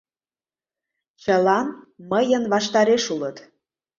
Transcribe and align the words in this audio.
Чылан 1.21 1.67
мыйын 2.11 2.43
ваштареш 2.53 3.03
улыт. 3.13 3.37